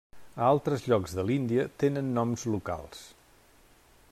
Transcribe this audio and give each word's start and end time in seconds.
A 0.43 0.45
altres 0.53 0.85
llocs 0.91 1.13
de 1.19 1.25
l'Índia 1.29 1.65
tenen 1.83 2.09
noms 2.19 2.47
locals. 2.55 3.05